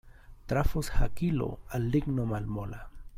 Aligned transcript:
Trafos 0.47 0.89
hakilo 0.97 1.51
al 1.69 1.87
ligno 1.91 2.25
malmola. 2.35 2.87